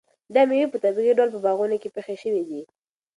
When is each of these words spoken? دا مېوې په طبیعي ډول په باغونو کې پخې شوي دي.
دا 0.33 0.41
مېوې 0.49 0.67
په 0.71 0.77
طبیعي 0.83 1.13
ډول 1.17 1.29
په 1.33 1.39
باغونو 1.45 1.75
کې 1.81 1.89
پخې 1.95 2.15
شوي 2.21 2.43
دي. 2.49 2.61